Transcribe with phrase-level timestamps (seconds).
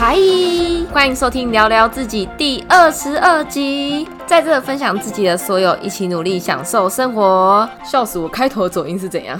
[0.00, 0.16] 嗨，
[0.90, 7.68] 欢迎收听聊聊自己第二十二集，在这分享自己的所有，一起努力享受生活。
[7.84, 9.38] 笑死我，开头的走音是怎样？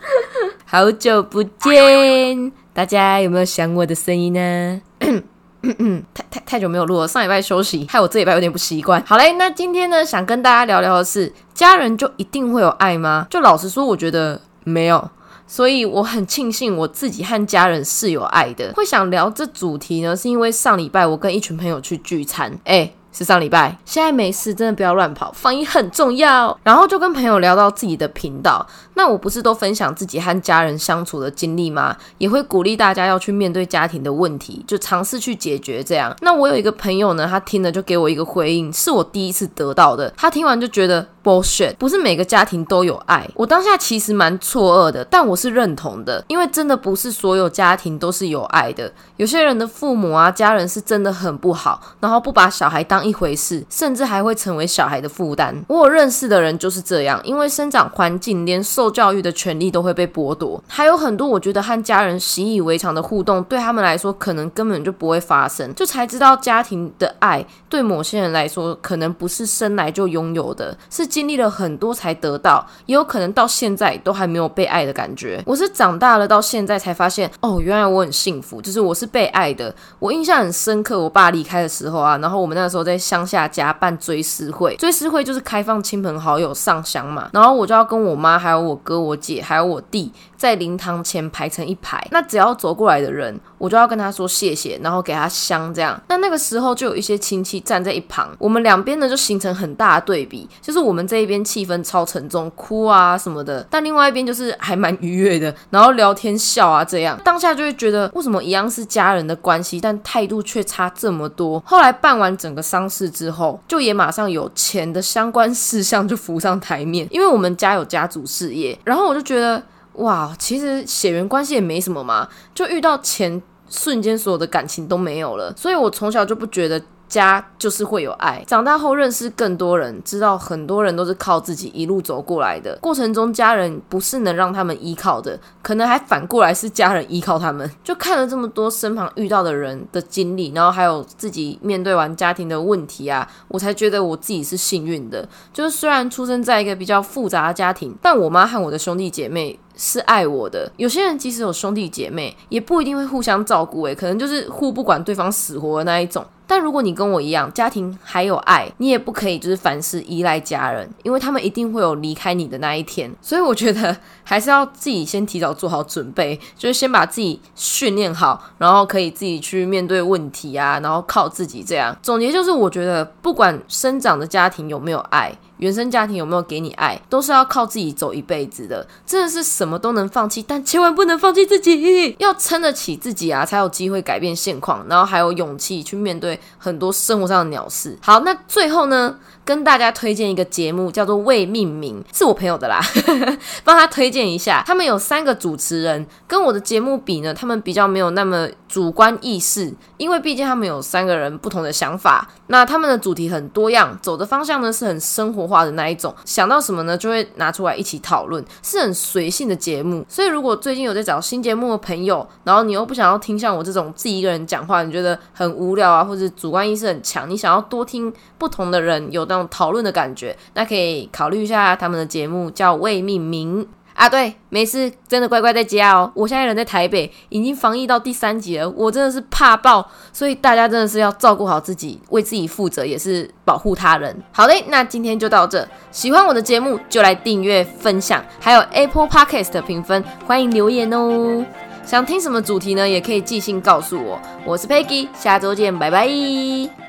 [0.66, 4.82] 好久不见，大家有没有想我的声音呢？
[6.12, 9.02] 太太太久没有录了，上礼拜休息，害我这礼拜有点不习惯。
[9.06, 13.26] 好嘞，那今天呢，想跟大家聊聊的是，家人就一定会有爱吗？
[13.30, 15.10] 就老实说，我觉得没有。
[15.46, 18.72] 所以我很庆幸我自己和家人是有爱的。
[18.74, 23.78] 会想聊这主题呢，是因为上礼拜我跟一群朋友去聚餐，哎，是上礼拜。
[23.84, 26.58] 现在没事，真的不要乱跑，防疫很重要。
[26.62, 31.96] 然后就跟朋友聊到自己的频道，那我不是都分享自己和家人相处的经历吗？
[32.18, 36.14] 也会鼓励大家要去面对家庭的问题，就尝试去解决这样。
[36.22, 40.12] 那我有一个朋友呢，他听了就给我一个回应，是我第一次得到的。
[40.16, 41.06] 他听完就觉得。
[41.26, 43.28] bullshit，不是每个家庭都有爱。
[43.34, 48.92] 我当下其实蛮错愕的，但我是认同的，因为真的不是所有家庭都是有爱的。
[49.16, 55.52] 有些人的父母啊、家人是真的很不好，然后不把小孩当一回事，甚至还会成为小孩的负担。
[55.66, 60.62] 我有认识的人就是这样，因为生长环境连受教育的权利都会被剥夺。
[60.68, 71.04] 还有很多我觉得和家人习以为常的互动，对他们来说可能根本就不会发生，就才知道家庭的爱对某些人来说可能不是生来就拥有的，是。
[71.16, 75.42] 经历了很多才得到，也有可能到现在都还没有被爱的感觉。
[75.46, 79.74] 我是长大了到现在才发现，哦，原来我很幸福，就是我是被爱的。
[79.98, 90.12] 我印象很深刻，我爸离开的时候啊，然后我们那时候在乡下家办追思会，追思会就是开放亲朋好友上香嘛，然后我就要跟我妈、还有我哥、我姐还有我弟。
[90.36, 96.00] 在灵堂前排成一排，那只要走过来的人，我就要跟他说谢谢，然后给他香，这样。
[96.08, 107.18] 那那个时候就有一些亲戚站在一旁，我们两边呢就形成很大的对比，就是我们这一边气氛超沉重，哭啊什么的，但另外一边就是还蛮愉悦的，然后聊天笑啊这样。
[107.24, 111.62] 当下就会觉得，为什么一样是家人的关系，但态度却差这么多？
[111.66, 119.62] 后来办完整个丧事之后，就也马上有钱的相关事项就浮上台面，因为我们家有家族事业，然后我就觉得。
[119.96, 125.54] 哇，其实血缘关系也没什么嘛，就遇到钱，瞬间所有的感情都没有了。
[125.56, 126.82] 所以我从小就不觉得。
[127.08, 128.42] 家就是会有爱。
[128.46, 132.76] 长大后认识更多人，知道很多人都是靠自己一路走过来的。
[132.80, 137.70] 过程中，家人不是能让他们依靠的，可能还反过来是家人依靠他们。
[137.84, 145.26] 就看了这么多身旁遇到的人的经历，然后还有自己面对完家庭的问题啊，我才觉得我自己是幸运的。
[145.52, 150.70] 就是虽然出生在一个比较复杂的家庭，但我妈和我的兄弟姐妹是爱我的。
[150.76, 156.24] 有些人即使有兄弟姐妹，也不一定会互相照顾，诶，可能就是互不管对方死活的那一种。
[156.46, 163.12] 但如果你跟我一样，家庭还有爱，你也不可以就是凡事依赖家人，因为他们一定会有离开你的那一天。
[163.20, 171.96] 所以我觉得还是要自己先提早做好准备，就是先把自己训练好，然后可以自己去面对问题啊，然后靠自己这样。
[172.02, 175.32] 总结就是，我觉得不管生长的家庭有没有爱。
[175.58, 178.86] 原生家庭有没有给你爱，都是要靠自己走一辈子的。
[179.06, 182.16] 真的是什么都能放弃，但千万不能放弃自己。
[182.18, 187.96] 要撑得起自己啊，才有机会改变现况，然后还有勇气去面对很多生活上的鸟事。
[188.00, 189.16] 好，那最后呢？
[189.46, 192.80] 跟大家推荐一个节目，叫做《未命名》，是我朋友的啦，
[193.62, 194.64] 帮他推荐一下。
[194.66, 202.28] 他们有三个主持人，跟我的节目比呢，他们比较没有那么主观意识，因为毕竟他们有三个人不同的想法。
[202.48, 210.04] 那他们的主题很多样，走的方向呢是很生活话的那一种，想到什么呢就会拿出来一起讨论，是很随性的节目。
[210.08, 219.46] 所以如果最近有在找新节目的朋友，然后你又不想要听像我这种自己一个人讲话，你觉得很无聊啊，或者主观意识很强，你想要多听不同的人有那种。
[219.48, 224.08] 讨论的感觉，那可以考虑一下他们的节目叫未命名啊。
[224.08, 226.08] 对，没事，真的乖乖在家哦。
[226.14, 234.16] 我现在人在台北，已经防疫到第三集了，我真的是怕爆，所以大家真的是要照顾好自己，为自己负责，也是保护他人。
[234.30, 235.66] 好嘞，那今天就到这。
[235.90, 241.44] 喜欢我的节目就来订阅、分享，还有 Apple Podcast 的评分，欢迎留言哦。
[241.84, 242.88] 想听什么主题呢？
[242.88, 244.20] 也可以寄信告诉我。
[244.44, 246.85] 我是 Peggy，下周见，拜拜。